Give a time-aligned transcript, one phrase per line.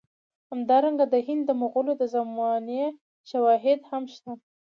[0.51, 2.83] همدارنګه د هند د مغولو د زمانې
[3.29, 4.31] شواهد هم شته.